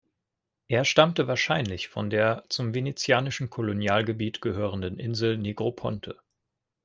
[0.67, 6.17] Er stammte wahrscheinlich von der zum venezianischen Kolonialgebiet gehörenden Insel Negroponte.